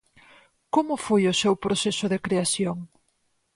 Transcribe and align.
Como 0.75 0.93
foi 1.05 1.23
o 1.31 1.37
seu 1.41 1.53
proceso 1.63 2.05
de 2.13 2.19
creación? 2.25 2.77